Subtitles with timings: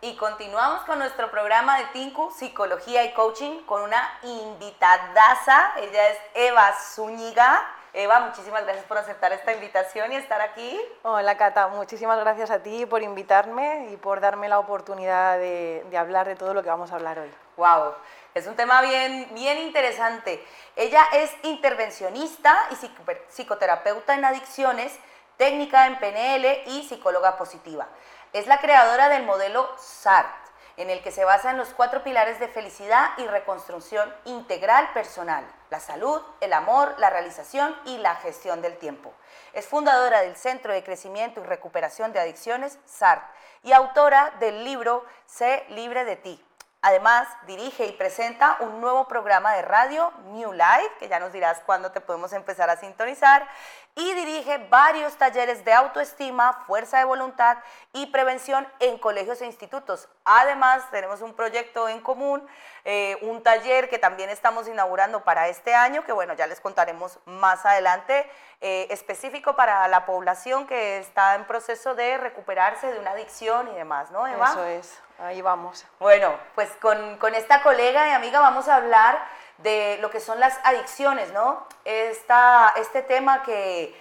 [0.00, 5.72] y continuamos con nuestro programa de Tinku, Psicología y Coaching, con una invitadaza.
[5.78, 7.66] Ella es Eva Zúñiga.
[7.92, 10.80] Eva, muchísimas gracias por aceptar esta invitación y estar aquí.
[11.02, 15.98] Hola Cata, muchísimas gracias a ti por invitarme y por darme la oportunidad de, de
[15.98, 17.34] hablar de todo lo que vamos a hablar hoy.
[17.56, 17.94] Wow,
[18.34, 20.46] es un tema bien, bien interesante.
[20.76, 22.76] Ella es intervencionista y
[23.30, 24.96] psicoterapeuta en adicciones,
[25.36, 27.88] técnica en PNL y psicóloga positiva.
[28.34, 30.28] Es la creadora del modelo SART,
[30.76, 35.80] en el que se basan los cuatro pilares de felicidad y reconstrucción integral personal, la
[35.80, 39.12] salud, el amor, la realización y la gestión del tiempo.
[39.54, 43.22] Es fundadora del Centro de Crecimiento y Recuperación de Adicciones, SART,
[43.62, 46.47] y autora del libro Sé libre de ti,
[46.80, 51.60] Además, dirige y presenta un nuevo programa de radio, New Life, que ya nos dirás
[51.66, 53.48] cuándo te podemos empezar a sintonizar,
[53.96, 57.58] y dirige varios talleres de autoestima, fuerza de voluntad
[57.92, 60.08] y prevención en colegios e institutos.
[60.24, 62.46] Además, tenemos un proyecto en común,
[62.84, 67.18] eh, un taller que también estamos inaugurando para este año, que bueno, ya les contaremos
[67.24, 73.10] más adelante, eh, específico para la población que está en proceso de recuperarse de una
[73.10, 74.50] adicción y demás, ¿no, Eva?
[74.50, 75.07] Eso es.
[75.18, 75.84] Ahí vamos.
[75.98, 79.20] Bueno, pues con, con, esta colega y amiga vamos a hablar
[79.58, 81.66] de lo que son las adicciones, ¿no?
[81.84, 84.00] Esta, este tema que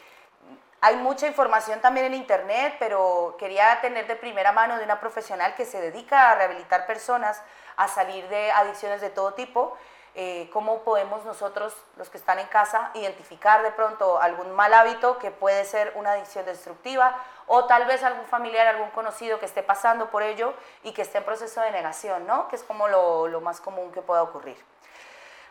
[0.79, 5.55] hay mucha información también en internet, pero quería tener de primera mano de una profesional
[5.55, 7.41] que se dedica a rehabilitar personas
[7.77, 9.75] a salir de adicciones de todo tipo.
[10.19, 15.19] Eh, cómo podemos nosotros, los que están en casa, identificar de pronto algún mal hábito
[15.19, 17.15] que puede ser una adicción destructiva
[17.45, 21.19] o tal vez algún familiar, algún conocido que esté pasando por ello y que esté
[21.19, 22.47] en proceso de negación, ¿no?
[22.47, 24.57] Que es como lo, lo más común que pueda ocurrir.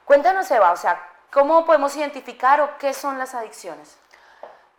[0.04, 1.00] Cuéntanos, Eva, o sea,
[1.32, 3.96] ¿cómo podemos identificar o qué son las adicciones?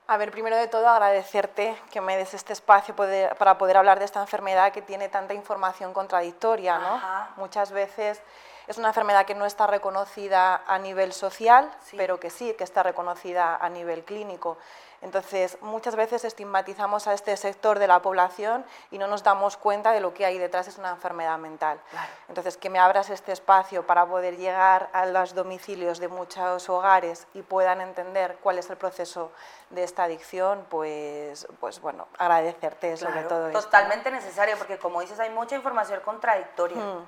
[0.10, 4.06] A ver, primero de todo agradecerte que me des este espacio para poder hablar de
[4.06, 7.02] esta enfermedad que tiene tanta información contradictoria, ¿no?
[7.38, 8.22] Muchas veces
[8.68, 12.84] es una enfermedad que no está reconocida a nivel social, pero que sí, que está
[12.84, 14.58] reconocida a nivel clínico.
[15.02, 19.92] Entonces, muchas veces estigmatizamos a este sector de la población y no nos damos cuenta
[19.92, 21.80] de lo que hay detrás, es una enfermedad mental.
[22.28, 27.28] Entonces, que me abras este espacio para poder llegar a los domicilios de muchos hogares
[27.36, 29.32] y puedan entender cuál es el proceso
[29.70, 33.52] de esta adicción, pues, pues bueno, agradecerte sobre todo.
[33.52, 36.78] Totalmente necesario, porque como dices, hay mucha información contradictoria.
[36.78, 37.06] Hmm.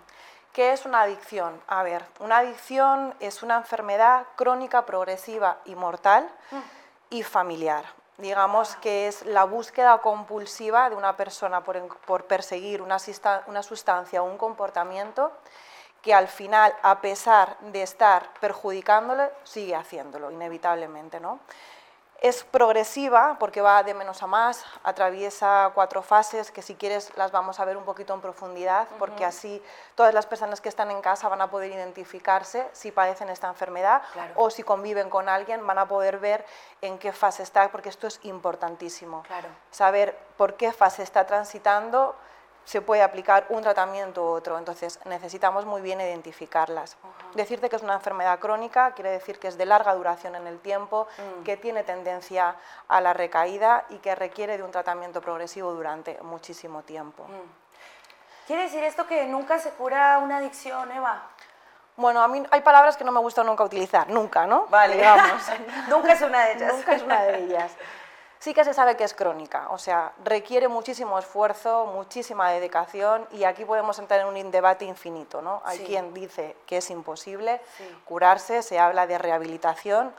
[0.54, 1.62] ¿Qué es una adicción?
[1.68, 6.58] A ver, una adicción es una enfermedad crónica, progresiva y mortal mm.
[7.12, 7.86] y familiar.
[8.18, 12.98] Digamos que es la búsqueda compulsiva de una persona por, perseguir una,
[13.48, 15.32] una sustancia o un comportamiento
[16.02, 21.20] que al final, a pesar de estar perjudicándole, sigue haciéndolo, inevitablemente.
[21.20, 21.40] ¿no?
[22.22, 27.32] Es progresiva porque va de menos a más, atraviesa cuatro fases que si quieres las
[27.32, 29.64] vamos a ver un poquito en profundidad, porque así
[29.96, 34.02] todas las personas que están en casa van a poder identificarse si padecen esta enfermedad
[34.36, 36.46] o si conviven con alguien van a poder ver
[36.82, 39.24] en qué fase está, porque esto es importantísimo.
[39.72, 42.16] Saber por qué fase está transitando
[42.70, 46.98] se puede aplicar un tratamiento u otro, entonces necesitamos muy bien identificarlas.
[47.34, 50.60] Decirte que es una enfermedad crónica quiere decir que es de larga duración en el
[50.60, 51.44] tiempo, mm.
[51.44, 52.56] que tiene tendencia
[52.88, 57.24] a la recaída y que requiere de un tratamiento progresivo durante muchísimo tiempo.
[57.24, 58.46] Mm.
[58.46, 61.24] ¿Quiere decir esto que nunca se cura una adicción, Eva?
[61.96, 64.68] Bueno, a mí hay palabras que no me gusta nunca utilizar, nunca, ¿no?
[64.68, 65.42] Vale, Digamos.
[65.90, 66.74] nunca es una de ellas.
[66.76, 67.72] nunca es una de ellas
[68.40, 73.44] sí que se sabe que es crónica, o sea, requiere muchísimo esfuerzo, muchísima dedicación y
[73.44, 75.62] aquí podemos entrar en un debate infinito, ¿no?
[75.66, 77.62] Hay quien dice que es imposible
[78.06, 80.14] curarse, se habla de rehabilitación.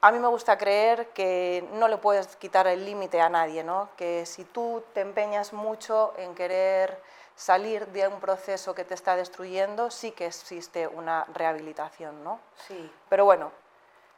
[0.00, 3.90] A mí me gusta creer que no le puedes quitar el límite a nadie, ¿no?
[3.96, 7.02] Que si tú te empeñas mucho en querer
[7.34, 12.40] salir de un proceso que te está destruyendo, sí que existe una rehabilitación, ¿no?
[12.66, 12.90] Sí.
[13.08, 13.52] Pero bueno,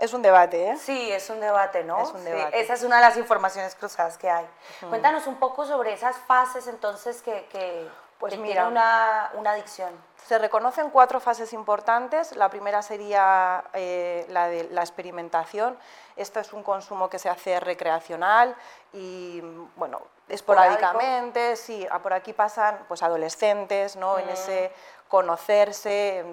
[0.01, 0.77] es un debate, ¿eh?
[0.79, 2.03] Sí, es un debate, ¿no?
[2.03, 2.61] Es un debate.
[2.61, 4.47] esa es una de las informaciones cruzadas que hay.
[4.89, 7.87] Cuéntanos un poco sobre esas fases entonces que, que
[8.19, 9.91] pues mira, una, una, adicción.
[10.27, 12.37] Se reconocen cuatro fases importantes.
[12.37, 15.77] La primera sería eh, la de la experimentación.
[16.17, 18.55] Esto es un consumo que se hace recreacional
[18.93, 19.41] y,
[19.77, 24.19] bueno, esporádicamente, sí, por aquí pasan pues adolescentes, ¿no?
[24.19, 24.73] En ese
[25.11, 26.25] conocerse,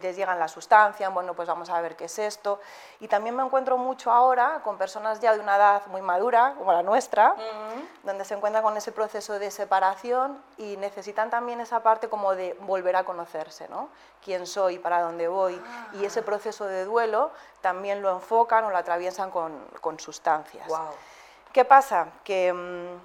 [0.00, 2.58] les llegan la sustancia, bueno, pues vamos a ver qué es esto.
[3.00, 6.72] Y también me encuentro mucho ahora con personas ya de una edad muy madura, como
[6.72, 7.36] la nuestra,
[8.02, 12.56] donde se encuentran con ese proceso de separación y necesitan también esa parte como de
[12.60, 13.88] volver a conocerse, ¿no?
[14.22, 15.60] Quién soy, para dónde voy.
[15.94, 17.30] Y ese proceso de duelo
[17.60, 20.68] también lo enfocan o lo atraviesan con, con sustancias.
[21.52, 22.08] ¿Qué pasa?
[22.24, 23.00] Que mm,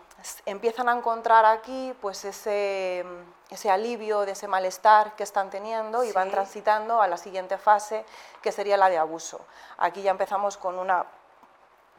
[0.45, 6.03] empiezan a encontrar aquí pues ese, mm, ese, alivio de ese malestar que están teniendo
[6.03, 8.05] y van transitando a la siguiente fase,
[8.41, 9.39] que sería la de abuso.
[9.77, 11.05] Aquí ya empezamos con una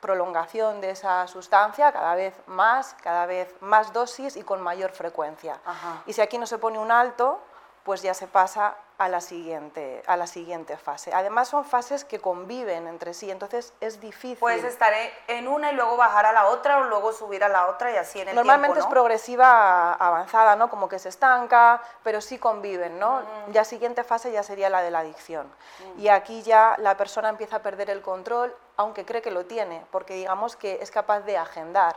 [0.00, 5.60] prolongación de esa sustancia, cada vez más, cada vez más dosis y con mayor frecuencia.
[6.06, 7.40] Y si aquí no se pone un alto,
[7.84, 11.10] pues ya se pasa a la, siguiente, a la siguiente fase.
[11.14, 14.36] Además son fases que conviven entre sí, entonces es difícil.
[14.38, 14.92] Puedes estar
[15.26, 17.96] en una y luego bajar a la otra o luego subir a la otra y
[17.96, 20.68] así en el Normalmente tiempo, es progresiva avanzada, ¿no?
[20.68, 23.22] Como que se estanca, pero sí conviven, ¿no?
[23.52, 25.46] Ya siguiente fase ya sería la de la adicción.
[25.46, 26.00] Mm.
[26.00, 29.82] Y aquí ya la persona empieza a perder el control, aunque cree que lo tiene,
[29.90, 31.96] porque digamos que es capaz de agendar.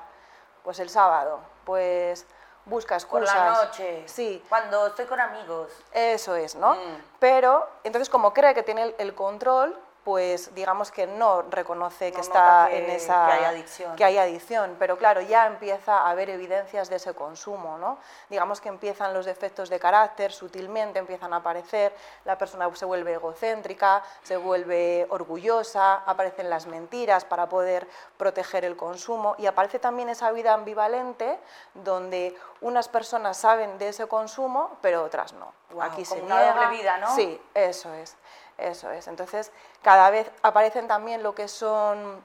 [0.63, 2.25] Pues el sábado, pues
[2.65, 3.33] busca excusas.
[3.33, 4.04] Por la noche.
[4.07, 4.44] Sí.
[4.50, 5.71] Cuando estoy con amigos.
[5.92, 6.75] Eso es, ¿no?
[6.75, 7.04] Mm.
[7.19, 12.69] Pero entonces como cree que tiene el control, pues digamos que no reconoce que está
[12.71, 13.95] en esa que hay adicción.
[13.95, 17.97] que hay adicción, pero claro, ya empieza a haber evidencias de ese consumo, ¿no?
[18.29, 21.95] Digamos que empiezan los defectos de carácter, sutilmente empiezan a aparecer,
[22.25, 28.75] la persona se vuelve egocéntrica, se vuelve orgullosa, aparecen las mentiras para poder proteger el
[28.75, 31.39] consumo y aparece también esa vida ambivalente
[31.73, 35.53] donde unas personas saben de ese consumo, pero otras no.
[35.81, 37.15] Aquí se una doble vida, ¿no?
[37.15, 38.15] Sí, eso es.
[38.57, 39.07] Eso es.
[39.07, 39.51] Entonces,
[39.81, 42.23] cada vez aparecen también lo que son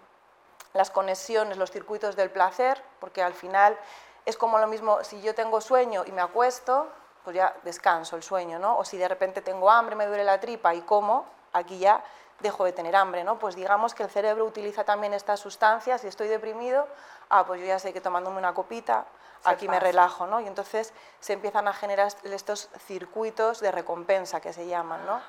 [0.74, 3.78] las conexiones, los circuitos del placer, porque al final
[4.26, 6.88] es como lo mismo, si yo tengo sueño y me acuesto,
[7.24, 8.78] pues ya descanso el sueño, ¿no?
[8.78, 12.02] O si de repente tengo hambre, me duele la tripa y como, aquí ya
[12.40, 13.38] dejo de tener hambre, ¿no?
[13.38, 16.86] Pues digamos que el cerebro utiliza también estas sustancias, si estoy deprimido,
[17.30, 19.06] ah, pues yo ya sé que tomándome una copita
[19.44, 20.40] aquí me relajo, ¿no?
[20.40, 25.20] Y entonces se empiezan a generar estos circuitos de recompensa que se llaman, ¿no?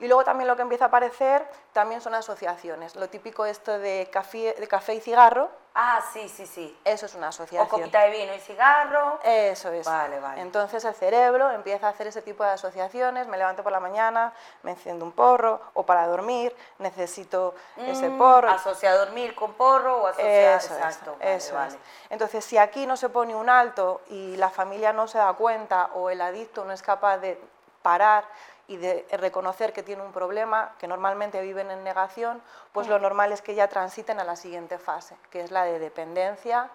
[0.00, 2.96] Y luego también lo que empieza a aparecer también son asociaciones.
[2.96, 5.50] Lo típico esto de café, de café y cigarro.
[5.80, 6.76] Ah, sí, sí, sí.
[6.84, 7.64] Eso es una asociación.
[7.64, 9.20] O copita de vino y cigarro.
[9.22, 9.86] Eso es.
[9.86, 10.40] Vale, vale.
[10.40, 13.28] Entonces el cerebro empieza a hacer ese tipo de asociaciones.
[13.28, 14.32] Me levanto por la mañana,
[14.64, 18.50] me enciendo un porro, o para dormir necesito ese mm, porro.
[18.50, 20.56] Asocia dormir con porro o asocia...
[20.56, 21.16] Eso Exacto.
[21.20, 21.78] eso vale.
[22.10, 25.90] Entonces, si aquí no se pone un alto y la familia no se da cuenta
[25.94, 27.40] o el adicto no es capaz de
[27.82, 28.24] parar
[28.66, 32.42] y de reconocer que tiene un problema, que normalmente viven en negación,
[32.72, 35.78] pues lo normal es que ya transiten a la siguiente fase, que es la de
[35.78, 36.70] dependencia,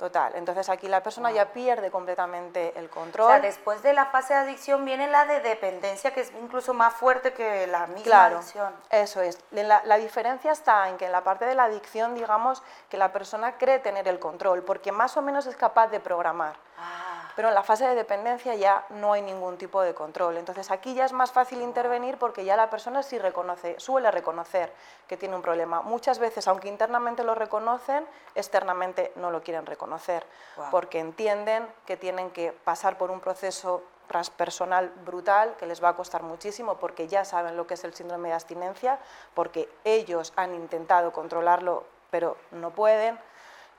[0.00, 0.32] Total.
[0.34, 3.26] Entonces aquí la persona ya pierde completamente el control.
[3.26, 6.72] O sea, después de la fase de adicción viene la de dependencia, que es incluso
[6.72, 8.74] más fuerte que la misma claro, adicción.
[8.88, 9.38] Eso es.
[9.50, 13.12] La, la, diferencia está en que en la parte de la adicción, digamos, que la
[13.12, 16.56] persona cree tener el control, porque más o menos es capaz de programar.
[16.78, 17.09] Ah
[17.40, 20.36] pero en la fase de dependencia ya no hay ningún tipo de control.
[20.36, 24.70] Entonces aquí ya es más fácil intervenir porque ya la persona sí reconoce, suele reconocer
[25.08, 25.80] que tiene un problema.
[25.80, 30.26] Muchas veces, aunque internamente lo reconocen, externamente no lo quieren reconocer,
[30.70, 35.96] porque entienden que tienen que pasar por un proceso transpersonal brutal que les va a
[35.96, 38.98] costar muchísimo porque ya saben lo que es el síndrome de abstinencia,
[39.32, 43.18] porque ellos han intentado controlarlo pero no pueden,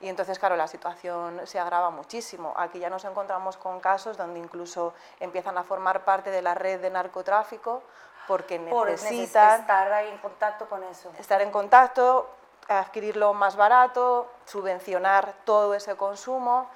[0.02, 2.52] y entonces, claro, la situación se agrava muchísimo.
[2.56, 6.80] Aquí ya nos encontramos con casos donde incluso empiezan a formar parte de la red
[6.80, 7.82] de narcotráfico
[8.26, 11.12] porque necesitan estar ahí en contacto con eso.
[11.20, 12.28] Estar en contacto,
[12.68, 16.68] adquirirlo más barato, subvencionar todo ese consumo.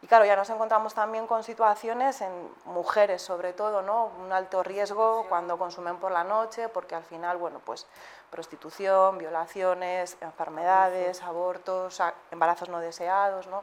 [0.00, 2.30] Y claro, ya nos encontramos también con situaciones en
[2.64, 4.12] mujeres sobre todo, ¿no?
[4.20, 7.88] Un alto riesgo cuando consumen por la noche, porque al final, bueno, pues
[8.30, 13.62] prostitución, violaciones, enfermedades, abortos, embarazos no deseados, ¿no?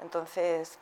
[0.00, 0.78] Entonces,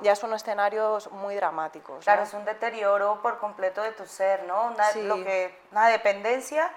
[0.00, 2.04] ya son escenarios muy dramáticos.
[2.04, 4.68] Claro, es un deterioro por completo de tu ser, ¿no?
[4.68, 6.70] Una, lo que, una dependencia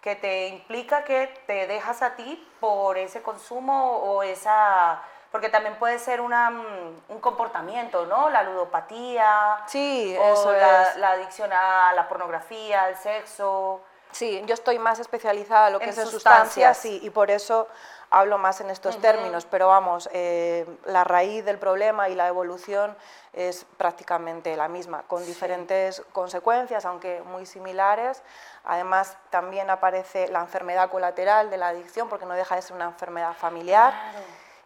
[0.00, 5.74] que te implica que te dejas a ti por ese consumo o esa porque también
[5.76, 8.30] puede ser una, mm, un comportamiento, ¿no?
[8.30, 13.82] La ludopatía, sí, o eso la, la, adicción a la pornografía, al sexo.
[14.12, 17.68] Sí, yo estoy más especializada en lo que es en sustancias, sí, y por eso
[18.10, 22.96] hablo más en estos términos, pero vamos, eh, la raíz del problema y la evolución
[23.32, 28.22] es prácticamente la misma, con diferentes consecuencias, aunque muy similares.
[28.64, 32.86] Además, también aparece la enfermedad colateral de la adicción, porque no deja de ser una
[32.86, 33.94] enfermedad familiar.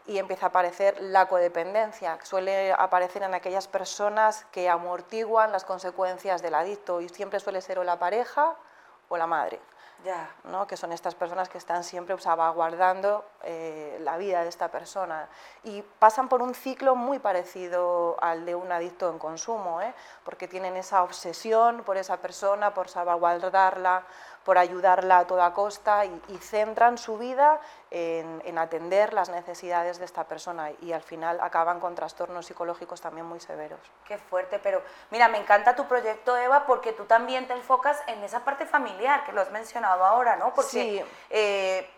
[0.05, 5.65] Y empieza a aparecer la codependencia, que suele aparecer en aquellas personas que amortiguan las
[5.65, 8.57] consecuencias del adicto y siempre suele ser o la pareja
[9.13, 9.61] o la madre.
[10.05, 10.29] Ya.
[10.51, 10.67] ¿no?
[10.67, 15.29] que son estas personas que están siempre salvaguardando eh, la vida de esta persona
[15.63, 19.95] y pasan por un ciclo muy parecido al de un adicto en consumo, ¿eh?
[20.25, 24.05] porque tienen esa obsesión por esa persona, por salvaguardarla,
[24.45, 30.25] por ayudarla a toda costa y, centran su vida en, atender las necesidades de esta
[30.25, 33.81] persona y al final acaban con trastornos psicológicos también muy severos.
[34.07, 38.23] Qué fuerte, pero mira, me encanta tu proyecto, Eva, porque tú también te enfocas en
[38.25, 40.53] esa parte familiar que lo has mencionado ahora, ¿no?
[40.55, 41.05] Porque sí.
[41.31, 41.89] Eh,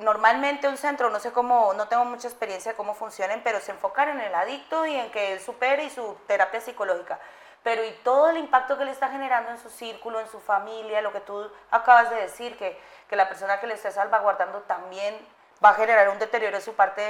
[0.00, 3.72] normalmente un centro, no sé cómo, no tengo mucha experiencia de cómo funcionen, pero se
[3.72, 7.18] enfocan en el adicto y en que él supere y su terapia psicológica.
[7.66, 11.00] Pero y todo el impacto que le está generando en su círculo, en su familia,
[11.00, 15.18] lo que tú acabas de decir, que, que la persona que le esté salvaguardando también
[15.64, 17.02] va a generar un deterioro en su parte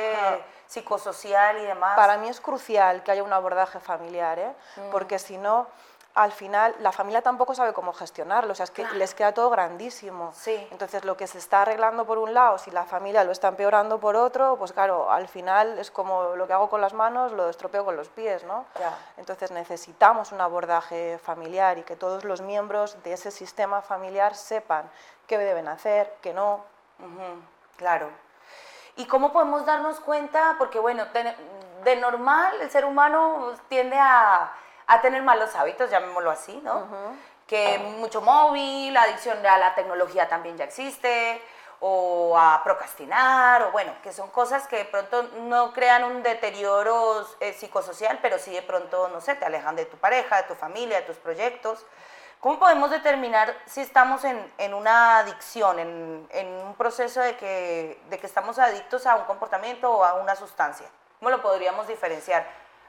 [0.66, 1.94] psicosocial y demás.
[1.94, 4.54] Para mí es crucial que haya un abordaje familiar, ¿eh?
[4.76, 4.90] Mm.
[4.92, 5.66] porque si no,
[6.16, 9.50] al final la familia tampoco sabe cómo gestionarlo, o sea, es que les queda todo
[9.50, 10.32] grandísimo.
[10.34, 10.66] Sí.
[10.70, 14.00] Entonces, lo que se está arreglando por un lado, si la familia lo está empeorando
[14.00, 17.50] por otro, pues claro, al final es como lo que hago con las manos, lo
[17.50, 18.64] estropeo con los pies, ¿no?
[19.18, 24.90] Entonces, necesitamos un abordaje familiar y que todos los miembros de ese sistema familiar sepan
[25.26, 26.64] qué deben hacer, qué no.
[27.76, 28.08] Claro.
[28.96, 30.54] ¿Y cómo podemos darnos cuenta?
[30.56, 31.04] Porque, bueno,
[31.84, 34.50] de normal el ser humano tiende a
[34.86, 36.88] a tener malos hábitos, llamémoslo así, ¿no?
[37.46, 41.40] Que mucho móvil, adicción a la tecnología también ya existe,
[41.80, 47.26] o a procrastinar, o bueno, que son cosas que de pronto no crean un deterioro
[47.40, 50.54] eh, psicosocial, pero sí de pronto, no sé, te alejan de tu pareja, de tu
[50.54, 51.84] familia, de tus proyectos.
[52.40, 58.00] ¿Cómo podemos determinar si estamos en, en una adicción, en, en, un proceso de que,
[58.08, 60.86] de que estamos adictos a un comportamiento o a una sustancia?
[61.18, 62.46] ¿Cómo lo podríamos diferenciar?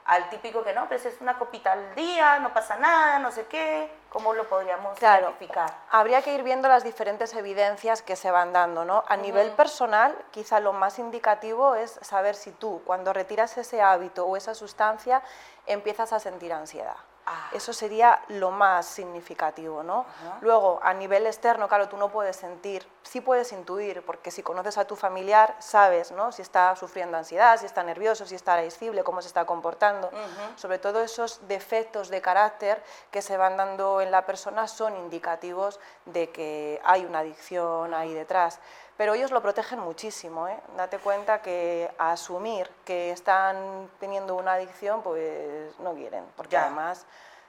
[0.08, 3.44] Al típico que no, pues es una copita al día, no pasa nada, no sé
[3.46, 5.70] qué, ¿cómo lo podríamos identificar?
[5.90, 9.04] Habría que ir viendo las diferentes evidencias que se van dando, ¿no?
[9.06, 14.24] A nivel personal, quizá lo más indicativo es saber si tú, cuando retiras ese hábito
[14.24, 15.20] o esa sustancia,
[15.66, 16.96] empiezas a sentir ansiedad.
[17.30, 17.50] Ah.
[17.52, 20.06] Eso sería lo más significativo, ¿no?
[20.40, 24.78] Luego, a nivel externo, claro, tú no puedes sentir, sí puedes intuir, porque si conoces
[24.78, 26.32] a tu familiar, sabes, ¿no?
[26.32, 30.10] Si está sufriendo ansiedad, si está nervioso, si está irascible, cómo se está comportando.
[30.56, 35.80] Sobre todo esos defectos de carácter que se van dando en la persona son indicativos
[36.06, 38.58] de que hay una adicción ahí detrás
[38.98, 40.48] pero ellos lo protegen muchísimo.
[40.48, 40.58] ¿eh?
[40.76, 47.06] Date cuenta que asumir que están teniendo una adicción, pues no quieren, porque además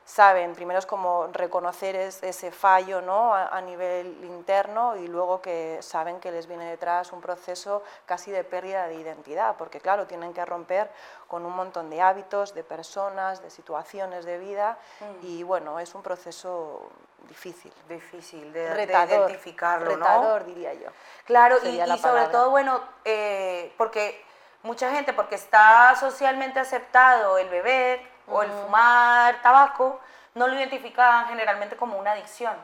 [0.10, 3.36] saben, primero es como reconocer ese fallo ¿no?
[3.36, 8.44] a, nivel interno y luego que saben que les viene detrás un proceso casi de
[8.44, 10.90] pérdida de identidad, porque claro, tienen que romper
[11.28, 15.26] con un montón de hábitos, de personas, de situaciones de vida mm.
[15.28, 16.90] y bueno, es un proceso
[17.28, 17.72] difícil.
[17.88, 20.90] Difícil de, identificarlo, retador, diría yo.
[21.26, 24.26] Claro, y, sobre todo, bueno, eh, porque
[24.64, 30.00] mucha gente, porque está socialmente aceptado el beber o el fumar tabaco,
[30.36, 32.56] no lo identifican generalmente como una adicción,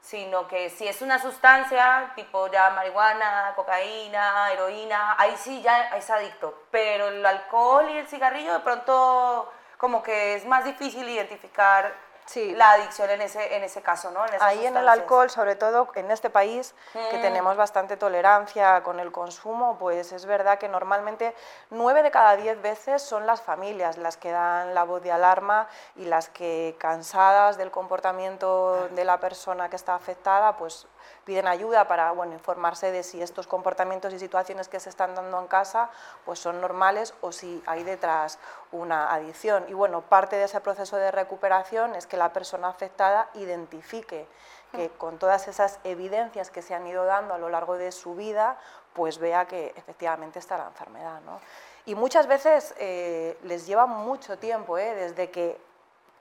[0.00, 6.10] sino que si es una sustancia tipo ya marihuana, cocaína, heroína, ahí sí ya es
[6.10, 11.94] adicto, pero el alcohol y el cigarrillo de pronto como que es más difícil identificar
[12.26, 12.54] sí.
[12.54, 14.24] la adicción en ese, en ese caso, ¿no?
[14.40, 17.22] Ahí en el alcohol, sobre todo en este país, que mm.
[17.22, 21.34] tenemos bastante tolerancia con el consumo, pues es verdad que normalmente
[21.70, 25.68] nueve de cada diez veces son las familias las que dan la voz de alarma
[25.96, 30.86] y las que, cansadas del comportamiento de la persona que está afectada, pues
[31.24, 35.38] piden ayuda para bueno, informarse de si estos comportamientos y situaciones que se están dando
[35.40, 35.90] en casa
[36.24, 38.38] pues son normales o si hay detrás
[38.74, 39.64] una adicción.
[39.68, 44.26] Y bueno, parte de ese proceso de recuperación es que la persona afectada identifique
[44.72, 44.98] que mm.
[44.98, 48.58] con todas esas evidencias que se han ido dando a lo largo de su vida,
[48.92, 51.20] pues vea que efectivamente está la enfermedad.
[51.22, 51.40] ¿no?
[51.86, 54.94] Y muchas veces eh, les lleva mucho tiempo, ¿eh?
[54.94, 55.60] desde que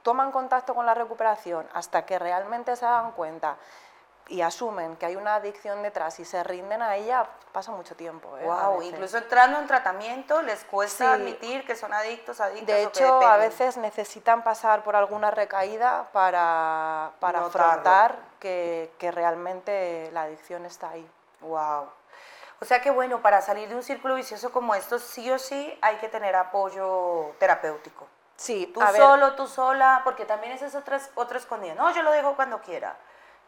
[0.03, 3.57] toman contacto con la recuperación hasta que realmente se dan cuenta
[4.29, 8.29] y asumen que hay una adicción detrás y se rinden a ella, pasa mucho tiempo.
[8.29, 8.85] Wow, ¿eh?
[8.85, 12.67] incluso entrando en tratamiento les cuesta admitir que son adictos, adictos.
[12.67, 20.09] De hecho, a veces necesitan pasar por alguna recaída para, para afrontar que, que, realmente
[20.13, 21.09] la adicción está ahí.
[21.41, 21.89] Wow.
[22.61, 25.77] O sea que bueno, para salir de un círculo vicioso como esto, sí o sí
[25.81, 28.07] hay que tener apoyo terapéutico.
[28.37, 31.75] Sí, tú solo, tú sola, porque también ese es otro, otro escondido.
[31.75, 32.95] No, yo lo dejo cuando quiera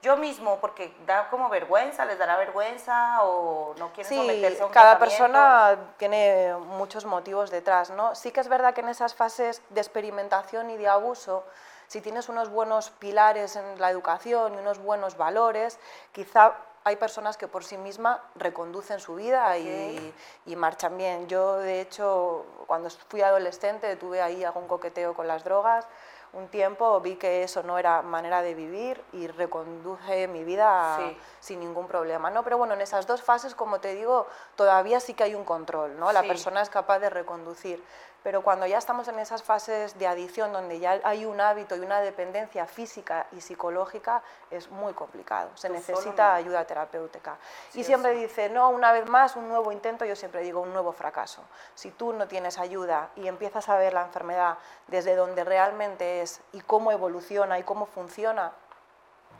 [0.06, 4.66] yo mismo, porque da como vergüenza, les dará vergüenza o no quieren sí, someterse a
[4.68, 8.14] un cada persona tiene muchos motivos detrás, ¿no?
[8.14, 11.44] Sí que es verdad que en esas fases de experimentación y de abuso,
[11.88, 15.80] si tienes unos buenos pilares en la educación y unos buenos valores,
[16.12, 20.14] quizá hay personas que por sí mismas reconducen su vida y,
[20.46, 21.28] y, marchan bien.
[21.28, 25.88] Yo, de hecho, cuando fui adolescente tuve ahí algún coqueteo con las drogas,
[26.36, 31.00] un tiempo, vi que eso no era manera de vivir y reconduje mi vida
[31.40, 32.30] sin ningún problema.
[32.30, 32.44] ¿no?
[32.44, 35.98] Pero bueno, en esas dos fases, como te digo, todavía sí que hay un control,
[35.98, 36.12] ¿no?
[36.12, 37.82] la persona es capaz de reconducir
[38.26, 41.82] pero cuando ya estamos en esas fases de adicción donde ya hay un hábito y
[41.82, 45.52] una dependencia física y psicológica, es muy complicado.
[45.54, 47.38] Se necesita ayuda terapéutica.
[47.76, 50.92] y siempre dice, no, una vez más, un nuevo intento, yo siempre digo un nuevo
[50.92, 51.44] fracaso.
[51.76, 56.42] Si tú no tienes ayuda y empiezas a ver la enfermedad desde donde realmente es
[56.52, 58.54] y cómo evoluciona y cómo funciona,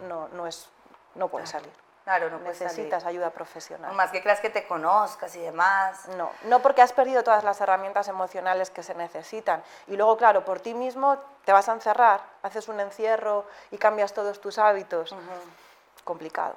[0.08, 0.70] no, no, es,
[1.16, 1.85] no puede salir.
[2.06, 3.92] Claro, no necesitas ayuda profesional.
[3.94, 6.08] más que creas que te conozcas y demás.
[6.10, 9.64] No, no porque has perdido todas las herramientas emocionales que se necesitan.
[9.88, 14.14] Y luego, claro, por ti mismo te vas a encerrar, haces un encierro y cambias
[14.14, 15.16] todos tus hábitos.
[16.04, 16.54] Complicado.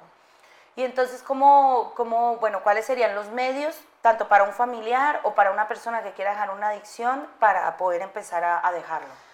[0.75, 5.49] Y entonces, ¿cómo, ¿cómo, bueno, cuáles serían los medios, tanto para un familiar o para
[5.51, 9.28] una persona que quiera dejar una adicción, para poder empezar a dejarlo?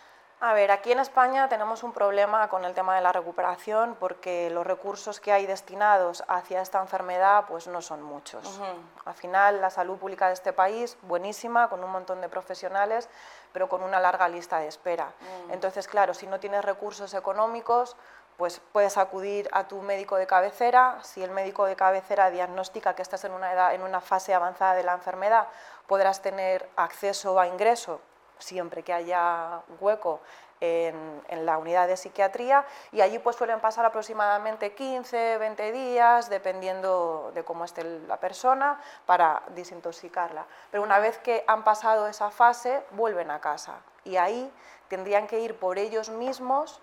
[0.45, 4.51] A ver, aquí en España tenemos un problema con el tema de la recuperación porque
[4.51, 8.61] los recursos que hay destinados hacia esta enfermedad pues no son muchos.
[9.05, 13.09] Al final la salud pública de este país buenísima, con un montón de profesionales,
[13.53, 15.05] pero con una larga lista de espera.
[15.47, 15.53] Mm.
[15.53, 17.97] Entonces, claro, si no tienes recursos económicos,
[18.37, 20.99] pues puedes acudir a tu médico de cabecera.
[21.01, 24.75] Si el médico de cabecera diagnostica que estás en una, edad, en una fase avanzada
[24.75, 25.47] de la enfermedad,
[25.87, 27.99] podrás tener acceso a ingreso
[28.39, 30.21] siempre que haya hueco
[30.61, 37.31] en, la unidad de psiquiatría y allí pues suelen pasar aproximadamente 15, 20 días, dependiendo
[37.33, 40.45] de cómo esté la persona, para desintoxicarla.
[40.71, 44.51] Pero una vez que han pasado esa fase, vuelven a casa y ahí
[44.87, 46.81] tendrían que ir por ellos mismos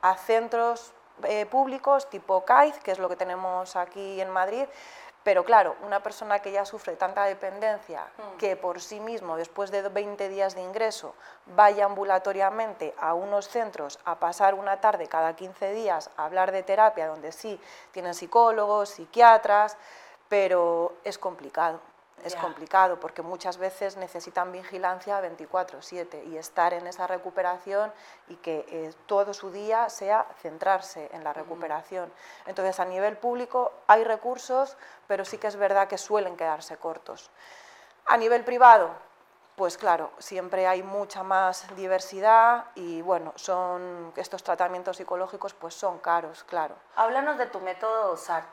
[0.00, 0.92] a centros
[1.24, 4.66] eh, públicos tipo CAIZ, que es lo que tenemos aquí en Madrid,
[5.24, 8.36] pero claro, una persona que ya sufre tanta dependencia mm.
[8.38, 11.14] que por sí mismo, después de 20 días de ingreso,
[11.46, 16.62] vaya ambulatoriamente a unos centros a pasar una tarde cada 15 días a hablar de
[16.62, 17.60] terapia, donde sí
[17.92, 19.76] tienen psicólogos, psiquiatras,
[20.28, 21.91] pero es complicado
[22.24, 27.92] es complicado porque muchas veces necesitan vigilancia 24/7 y estar en esa recuperación
[28.28, 32.12] y que eh, todo su día sea centrarse en la recuperación.
[32.46, 37.30] Entonces, a nivel público hay recursos, pero sí que es verdad que suelen quedarse cortos.
[38.06, 38.90] A nivel privado,
[39.56, 45.98] pues claro, siempre hay mucha más diversidad y bueno, son estos tratamientos psicológicos pues son
[45.98, 46.74] caros, claro.
[46.96, 48.46] Háblanos de tu método SART.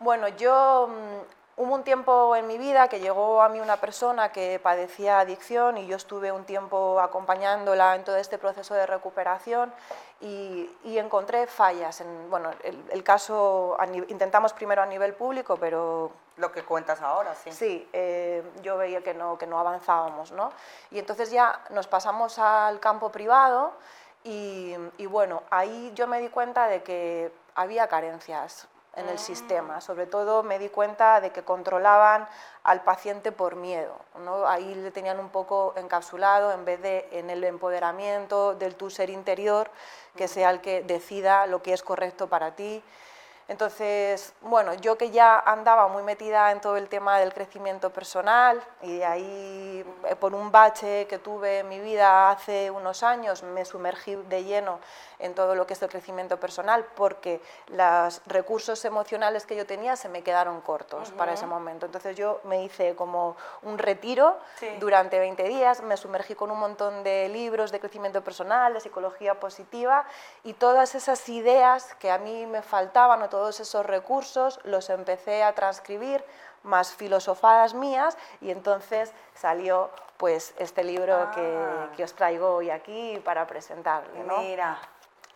[0.00, 4.32] Bueno, yo mm, Hubo un tiempo en mi vida que llegó a mí una persona
[4.32, 9.72] que padecía adicción y yo estuve un tiempo acompañándola en todo este proceso de recuperación
[10.20, 12.00] y, encontré fallas.
[12.00, 12.50] En, bueno,
[12.90, 13.76] el, caso,
[14.08, 16.10] intentamos primero a nivel público, pero...
[16.38, 17.52] Lo que cuentas ahora, sí.
[17.52, 20.50] Sí, eh, yo veía que no, que no avanzábamos, ¿no?
[20.90, 23.74] Y entonces ya nos pasamos al campo privado
[24.24, 29.80] y, y bueno, ahí yo me di cuenta de que había carencias en el sistema.
[29.80, 32.28] Sobre todo me di cuenta de que controlaban
[32.62, 33.96] al paciente por miedo.
[34.24, 34.46] ¿no?
[34.46, 39.10] Ahí le tenían un poco encapsulado en vez de en el empoderamiento del tu ser
[39.10, 39.70] interior,
[40.16, 42.82] que sea el que decida lo que es correcto para ti
[43.46, 48.62] entonces, bueno, yo que ya andaba muy metida en todo el tema del crecimiento personal
[48.80, 53.42] y de ahí, eh, por un bache que tuve en mi vida hace unos años,
[53.42, 54.80] me sumergí de lleno
[55.18, 59.96] en todo lo que es el crecimiento personal porque los recursos emocionales que yo tenía
[59.96, 61.86] se me quedaron cortos para ese momento.
[61.86, 64.38] Entonces yo me hice como un retiro
[64.80, 69.38] durante 20 días, me sumergí con un montón de libros de crecimiento personal, de psicología
[69.38, 70.04] positiva
[70.42, 75.56] y todas esas ideas que a mí me faltaban todos esos recursos los empecé a
[75.56, 76.24] transcribir,
[76.62, 81.90] más filosofadas mías, y entonces salió pues este libro que, ah.
[81.96, 84.22] que, os traigo hoy aquí para presentarle.
[84.38, 84.78] Mira.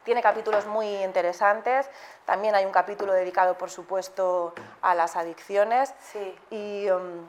[0.04, 1.90] Tiene capítulos muy interesantes,
[2.24, 5.92] también hay un capítulo dedicado, por supuesto, a las adicciones.
[6.00, 6.38] Sí.
[6.50, 7.28] Y, um,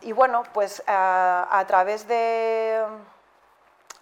[0.00, 2.84] y bueno, pues a, través de,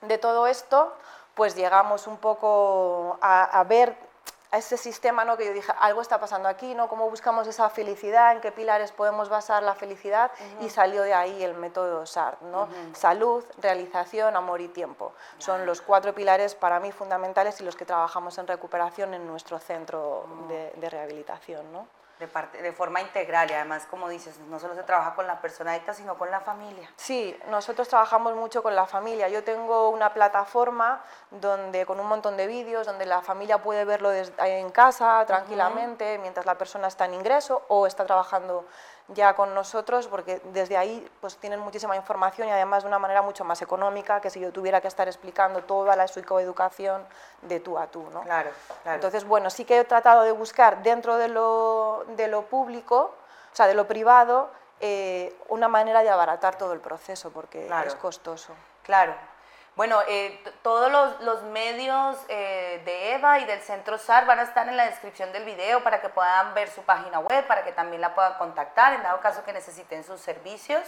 [0.01, 0.97] de todo esto,
[1.35, 4.11] pues llegamos un poco a, a ver
[4.53, 5.39] a ese sistema ¿no?
[5.39, 6.87] que yo dije, algo está pasando aquí, ¿no?
[6.87, 8.33] ¿Cómo buscamos esa felicidad?
[8.33, 10.31] ¿En qué pilares podemos basar la felicidad?
[10.61, 12.69] Y salió de ahí el método SART, ¿no?
[12.93, 15.15] Salud, realización, amor y tiempo.
[15.39, 19.59] Son los cuatro pilares para mí fundamentales y los que trabajamos en recuperación en nuestro
[19.59, 21.87] centro de, rehabilitación, ¿no?
[22.23, 25.41] De, parte, de forma integral y además, como dices, no solo se trabaja con la
[25.41, 26.89] persona adicta, sino con la familia.
[26.97, 29.29] Sí, nosotros trabajamos mucho con la familia.
[29.29, 34.13] Yo tengo una plataforma donde con un montón de vídeos, donde la familia puede verlo
[34.13, 38.67] en casa tranquilamente, mientras la persona está en ingreso o está trabajando
[39.09, 43.23] ya con nosotros, porque desde ahí pues tienen muchísima información y además de una manera
[43.23, 47.05] mucho más económica que si yo tuviera que estar explicando toda la psicoeducación
[47.43, 48.05] de tú a tú.
[48.13, 48.23] ¿no?
[48.23, 48.51] Claro,
[48.83, 48.95] claro.
[48.95, 53.15] Entonces, bueno, sí que he tratado de buscar dentro de lo, de lo público,
[53.53, 57.95] o sea, de lo privado, eh, una manera de abaratar todo el proceso, porque es
[57.95, 58.53] costoso.
[58.83, 59.15] Claro,
[59.75, 64.69] bueno, eh, todos los, medios eh, de EVA y del Centro SAR van a estar
[64.69, 68.03] en la descripción del video para que puedan ver su página web, para que también
[68.03, 70.83] la puedan contactar en dado caso que necesiten sus servicios.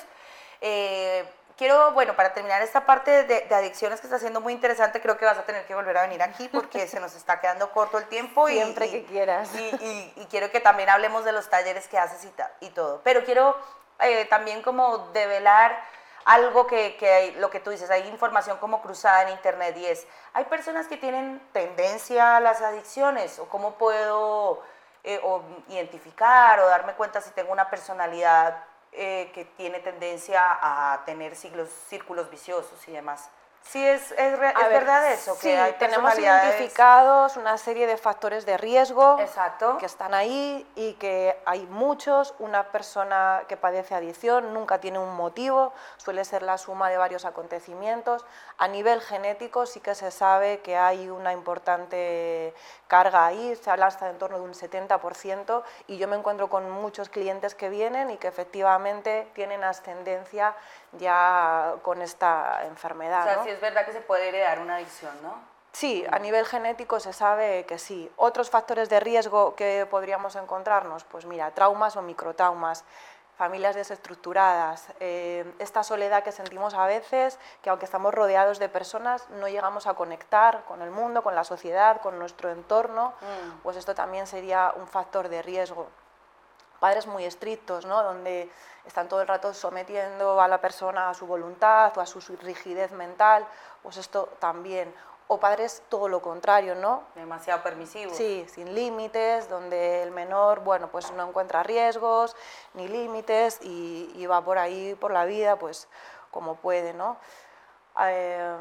[0.60, 5.16] Eh, quiero, bueno, para terminar esta parte de, adicciones que está siendo muy interesante, creo
[5.16, 7.96] que vas a tener que volver a venir aquí porque se nos está quedando corto
[7.96, 8.48] el tiempo.
[8.48, 9.48] Siempre que quieras.
[9.54, 13.00] Y, quiero que también hablemos de los talleres que haces y, y todo.
[13.02, 13.56] Pero quiero
[14.28, 15.74] también como develar
[16.24, 20.06] algo que, que, lo que tú dices, hay información como cruzada en internet y es,
[20.32, 24.62] hay personas que tienen tendencia a las adicciones o cómo puedo
[25.02, 25.20] eh,
[25.68, 31.68] identificar o darme cuenta si tengo una personalidad eh, que tiene tendencia a tener ciclos,
[31.88, 33.28] círculos viciosos y demás.
[33.64, 35.34] Sí, es, es, verdad eso.
[35.34, 39.78] Sí, que tenemos identificados una serie de factores de riesgo Exacto.
[39.78, 42.34] que están ahí y que hay muchos.
[42.38, 47.24] Una persona que padece adicción nunca tiene un motivo, suele ser la suma de varios
[47.24, 48.24] acontecimientos.
[48.58, 52.54] A nivel genético sí que se sabe que hay una importante
[52.86, 56.70] carga ahí, se habla hasta en torno de un 70% y yo me encuentro con
[56.70, 60.54] muchos clientes que vienen y que efectivamente tienen ascendencia
[60.98, 63.22] ya con esta enfermedad.
[63.22, 65.54] O sea, sí es verdad que se puede heredar una adicción, ¿no?
[65.72, 68.08] Sí, a nivel genético se sabe que sí.
[68.16, 72.84] Otros factores de riesgo que podríamos encontrarnos, pues mira, traumas o microtraumas,
[73.36, 79.28] familias desestructuradas, eh, esta soledad que sentimos a veces, que aunque estamos rodeados de personas,
[79.30, 83.62] no llegamos a conectar con el mundo, con la sociedad, con nuestro entorno, mm.
[83.64, 85.88] pues esto también sería un factor de riesgo.
[86.84, 88.02] Padres muy estrictos, ¿no?
[88.02, 88.50] donde
[88.84, 92.92] están todo el rato sometiendo a la persona a su voluntad o a su rigidez
[92.92, 93.46] mental,
[93.82, 94.94] pues esto también.
[95.28, 97.04] O padres todo lo contrario, ¿no?
[97.14, 98.14] Demasiado permisivos.
[98.14, 102.36] Sí, sin límites, donde el menor, bueno, pues no encuentra riesgos
[102.74, 105.88] ni límites y, va por ahí, por la vida, pues
[106.30, 107.16] como puede, ¿no?
[107.98, 108.56] Eh,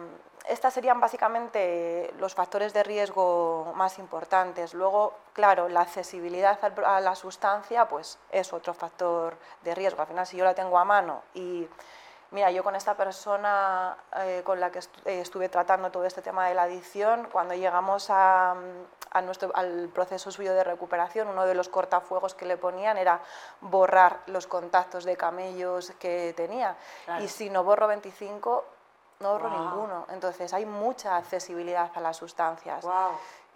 [0.48, 4.74] estas serían básicamente los factores de riesgo más importantes.
[4.74, 10.02] Luego, claro, la accesibilidad a la sustancia pues es otro factor de riesgo.
[10.02, 11.68] Al final, si yo la tengo a mano y,
[12.32, 16.50] mira, yo con esta persona eh, con la que eh, estuve tratando todo este tema
[16.50, 18.56] de la adicción, cuando llegamos a,
[19.24, 23.22] nuestro, al proceso suyo de recuperación, uno de los cortafuegos que le ponían era
[23.62, 26.76] borrar los contactos de camellos que tenía.
[27.22, 28.66] Y si no borro 25,
[29.24, 30.06] no ahorro ninguno.
[30.10, 32.86] Entonces hay mucha accesibilidad a las sustancias.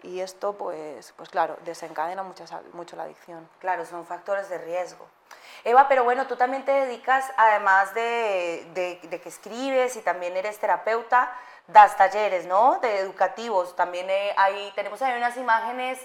[0.02, 3.48] Y esto, pues, pues claro, desencadena mucho, mucho la adicción.
[3.58, 5.06] Claro, son factores de riesgo.
[5.64, 10.58] Eva, pero bueno, tú también te dedicas, además de, de, que escribes y también eres
[10.58, 11.32] terapeuta,
[11.66, 12.78] das talleres, ¿no?
[12.80, 13.74] De educativos.
[13.74, 15.98] También eh, hay, tenemos ahí unas imágenes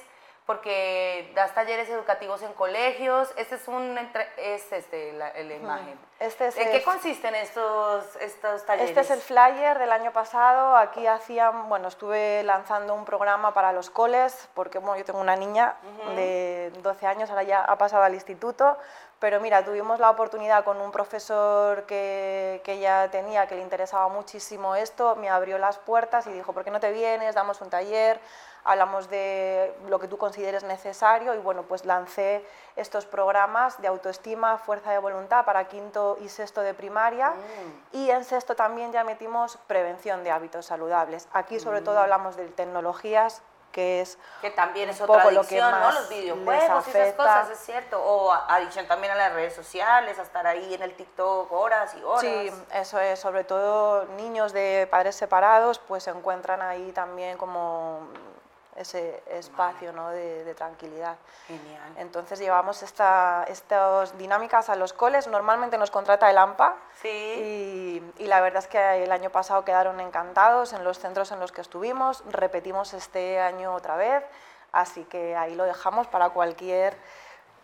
[0.45, 3.34] porque das talleres educativos en colegios.
[3.38, 3.97] Este es un
[4.38, 5.97] es este la, imagen.
[6.19, 8.89] Este ¿En qué consisten estos estos talleres?
[8.89, 10.75] Este es el flyer del año pasado.
[10.75, 15.36] Aquí hacían, bueno, estuve lanzando un programa para los coles porque bueno, yo tengo una
[15.36, 15.75] niña
[16.15, 18.77] de 12 años, ahora ya ha pasado al instituto,
[19.19, 24.10] pero mira, tuvimos la oportunidad con un profesor que, que ya tenía, que le interesaba
[24.10, 27.34] muchísimo esto, me abrió las puertas y dijo, ¿por qué no te vienes?
[27.34, 28.19] Damos un taller
[28.63, 32.45] hablamos de lo que tú consideres necesario y bueno, pues lancé
[32.76, 37.97] estos programas de autoestima, fuerza de voluntad para quinto y sexto de primaria mm.
[37.97, 41.28] y en sexto también ya metimos prevención de hábitos saludables.
[41.34, 42.04] Aquí sobre todo mm.
[42.04, 45.91] hablamos de tecnologías que es que también es otra adicción, ¿no?
[45.91, 50.21] Los videojuegos y esas cosas, es cierto, o adicción también a las redes sociales, a
[50.21, 52.21] estar ahí en el TikTok horas y horas.
[52.21, 58.08] Sí, eso es, sobre todo niños de padres separados, pues se encuentran ahí también como
[58.75, 60.09] ese espacio ¿no?
[60.09, 61.17] de, tranquilidad.
[61.47, 61.93] Genial.
[61.97, 68.01] Entonces llevamos esta, estas dinámicas a los coles, normalmente nos contrata el AMPA sí.
[68.17, 71.51] y, la verdad es que el año pasado quedaron encantados en los centros en los
[71.51, 74.23] que estuvimos, repetimos este año otra vez,
[74.71, 76.97] así que ahí lo dejamos para cualquier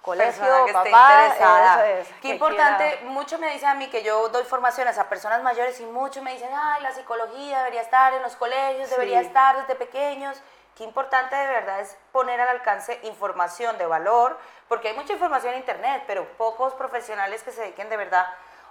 [0.01, 1.83] colegio, que papá, interesada.
[2.21, 5.85] Qué importante, mucho me dicen a mí que yo doy formaciones a personas mayores y
[5.85, 10.41] mucho me dicen, ay, la psicología debería estar en los colegios, debería estar desde pequeños
[10.79, 14.37] qué importante de verdad es poner al alcance información de valor,
[14.69, 18.25] porque hay mucha información en Internet, pero pocos profesionales que se dediquen de verdad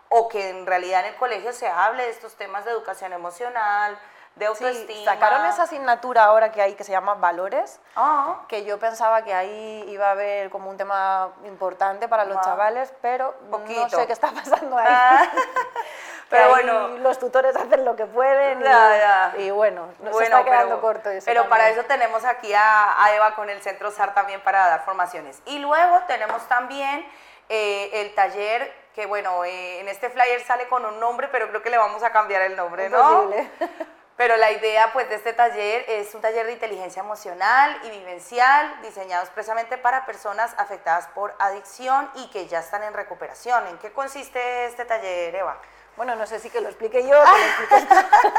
[0.09, 3.99] o que en realidad en el colegio se hable de estos temas de educación emocional,
[4.37, 5.05] de autoestima.
[5.13, 9.35] sacaron esa asignatura ahora que hay que se llama Valores, Ah, que yo pensaba que
[9.35, 12.43] ahí iba a haber como un tema importante para los Ah.
[12.43, 13.91] chavales, pero no Poquito.
[13.99, 14.87] sé qué está pasando ahí.
[14.89, 15.27] Ah.
[16.29, 16.89] Pero bueno.
[16.99, 19.41] los tutores hacen lo que pueden y, Ya, ya.
[19.41, 23.03] y bueno, nos Bueno, está quedando pero, corto eso Pero para eso tenemos aquí a,
[23.03, 25.41] a Eva con el Centro SAR también para dar formaciones.
[25.47, 27.07] Y luego tenemos también
[27.49, 31.63] eh, el taller que, bueno, eh, en este flyer sale con un nombre, pero creo
[31.63, 33.23] que le vamos a cambiar el nombre, ¿no?
[33.23, 33.51] Imposible.
[34.19, 38.83] Pero la idea pues de este taller es un taller de inteligencia emocional y vivencial
[38.83, 43.69] diseñado expresamente para personas afectadas por adicción y que ya están en recuperación.
[43.69, 45.59] ¿En qué consiste este taller, Eva?
[45.99, 48.31] Bueno, no sé si que lo explique yo, que lo expliques tú.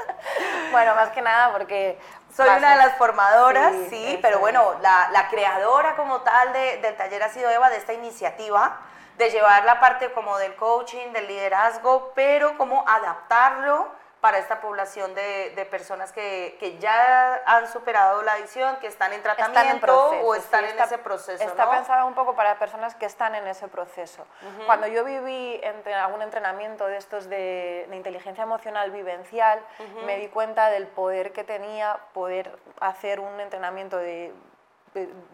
[0.72, 2.00] bueno, más que nada porque...
[2.34, 6.96] Soy una de las formadoras, Sí, pero bueno, la, la creadora como tal de- del
[6.96, 8.78] taller ha sido Eva de esta iniciativa,
[9.18, 13.88] de llevar la parte como del coaching, del liderazgo, pero como adaptarlo
[14.20, 19.12] para esta población de, de personas que, que ya han superado la adicción, que están
[19.12, 21.70] en tratamiento están en proceso, o están sí, en ese proceso, Está ¿no?
[21.70, 24.26] pensada un poco para personas que están en ese proceso.
[24.66, 29.60] Cuando yo viví entre algún entrenamiento de estos de, de inteligencia emocional vivencial,
[30.04, 34.32] me di cuenta del poder que tenía poder hacer un entrenamiento de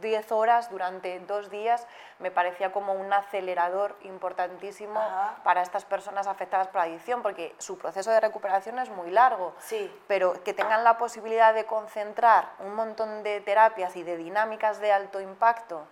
[0.01, 1.87] 10 horas durante dos días
[2.19, 5.37] me parecía como un acelerador importantísimo Ajá.
[5.45, 9.91] para estas personas afectadas por adicción, porque su proceso de recuperación es muy largo Sí.
[10.07, 14.93] pero que tengan la posibilidad de concentrar un montón de terapias y de dinámicas de
[14.93, 15.87] alto impacto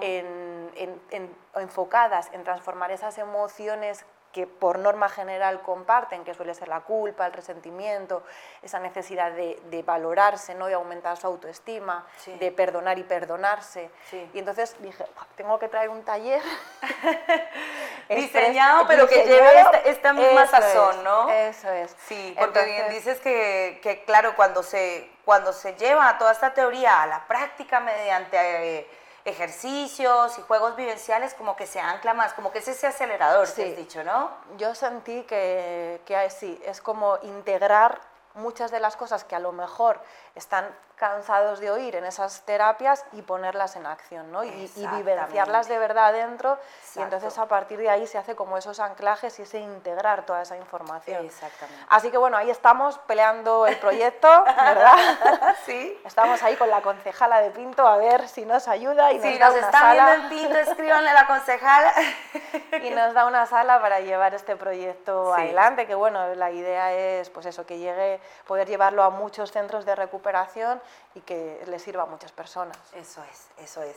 [0.00, 6.54] en- en- en- enfocadas en transformar esas emociones que por norma general comparten, que suele
[6.54, 8.22] ser la culpa, el resentimiento,
[8.62, 10.66] esa necesidad de, de valorarse, ¿no?
[10.66, 12.32] de aumentar su autoestima, Sí.
[12.38, 13.90] de perdonar y perdonarse.
[14.08, 14.30] Sí.
[14.32, 16.40] Y entonces dije, "Buah, tengo que traer un taller
[18.08, 19.72] Diseñado, pero que lleve diseñado".
[19.74, 21.30] esta- esta misma Eso sazón, es, ¿no?
[21.30, 21.96] Eso es.
[22.06, 26.52] Sí, porque bien Entonces- dices que, que, claro, cuando se, cuando se lleva toda esta
[26.54, 28.90] teoría a la práctica mediante eh,
[29.24, 33.62] ejercicios y juegos vivenciales, como que se ancla más, como que es ese acelerador, Sí.
[33.62, 34.30] que has dicho, ¿no?
[34.56, 38.00] Yo sentí que, que sí, es como integrar
[38.34, 40.00] muchas de las cosas que a lo mejor
[40.34, 40.68] están
[41.00, 44.44] cansados de oír en esas terapias y ponerlas en acción, ¿no?
[44.44, 46.58] Y, y vivenciarlas de verdad dentro
[46.94, 50.42] y entonces a partir de ahí se hace como esos anclajes y ese integrar toda
[50.42, 51.24] esa información.
[51.24, 51.82] Exactamente.
[51.88, 55.56] Así que bueno, ahí estamos peleando el proyecto, ¿verdad?
[55.64, 55.98] sí.
[56.04, 59.38] Estamos ahí con la concejala de Pinto a ver si nos ayuda y nos Si
[59.38, 61.94] da nos una están sala viendo en Pinto, escríbanle a la concejala.
[62.82, 65.40] y nos da una sala para llevar este proyecto Sí.
[65.42, 69.86] adelante, que bueno, la idea es pues eso, que llegue, poder llevarlo a muchos centros
[69.86, 70.82] de recuperación
[71.14, 72.76] y que le sirva a muchas personas.
[72.94, 73.96] Eso es, eso es.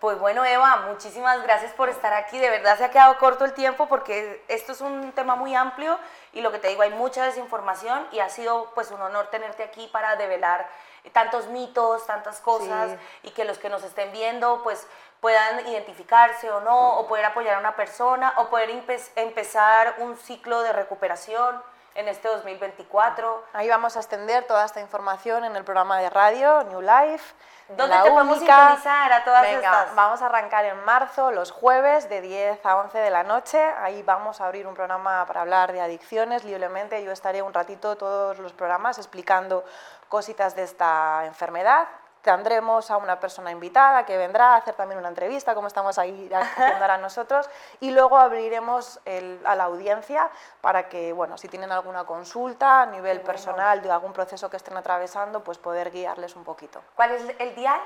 [0.00, 2.38] Pues bueno, Eva, muchísimas gracias por estar aquí.
[2.38, 5.98] De verdad se ha quedado corto el tiempo porque esto es un tema muy amplio
[6.32, 9.62] y lo que te digo, hay mucha desinformación y ha sido pues un honor tenerte
[9.62, 10.66] aquí para develar
[11.12, 13.28] tantos mitos, tantas cosas Sí.
[13.28, 14.86] y que los que nos estén viendo pues
[15.20, 20.16] puedan identificarse o no, o poder apoyar a una persona, o poder empe- empezar un
[20.16, 21.62] ciclo de recuperación
[22.00, 23.44] en este 2024.
[23.52, 27.34] Ahí vamos a extender toda esta información en el programa de radio New Life.
[27.68, 29.94] ¿Dónde La te podemos sintonizar a todas Venga, estas?
[29.94, 33.62] Vamos a arrancar en marzo, los jueves, de 10 a 11 de la noche.
[33.78, 37.04] Ahí vamos a abrir un programa para hablar de adicciones libremente.
[37.04, 39.64] Yo estaré un ratito todos los programas explicando
[40.08, 41.86] cositas de esta enfermedad.
[42.22, 46.30] Tendremos a una persona invitada que vendrá a hacer también una entrevista, como estamos ahí
[46.34, 47.48] haciendo ahora nosotros,
[47.80, 50.30] y luego abriremos el- a la audiencia
[50.60, 53.26] para que, bueno, si tienen alguna consulta a nivel bueno.
[53.32, 56.82] personal de algún proceso que estén atravesando, pues poder guiarles un poquito.
[56.94, 57.80] ¿Cuál es el dial?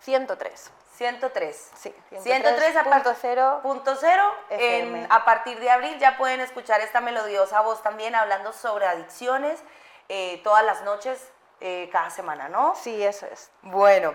[0.00, 0.70] 103.
[0.94, 1.70] 103.
[1.76, 3.60] Sí, 103 a par- punto cero.
[3.62, 4.32] punto cero.
[4.50, 5.04] FM.
[5.04, 9.62] En- a partir de abril ya pueden escuchar esta melodiosa voz también hablando sobre adicciones
[10.08, 12.74] eh, todas las noches, eh, cada semana, ¿no?
[12.74, 13.50] Sí, eso es.
[13.62, 14.14] Bueno,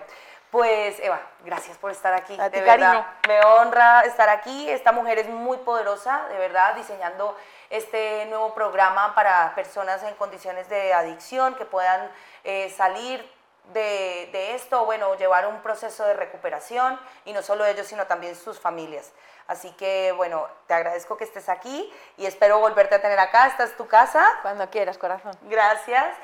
[0.51, 2.39] pues Eva, gracias por estar aquí.
[2.39, 3.05] A ti, de verdad, cariño.
[3.27, 4.69] me honra estar aquí.
[4.69, 7.35] Esta mujer es muy poderosa, de verdad, diseñando
[7.69, 12.09] este nuevo programa para personas en condiciones de adicción que puedan
[12.43, 13.27] eh, salir
[13.73, 18.35] de, de esto, bueno, llevar un proceso de recuperación y no solo ellos, sino también
[18.35, 19.11] sus familias.
[19.47, 23.47] Así que, bueno, te agradezco que estés aquí y espero volverte a tener acá.
[23.47, 24.25] Esta es tu casa.
[24.41, 25.35] Cuando quieras, corazón.
[25.43, 26.15] Gracias.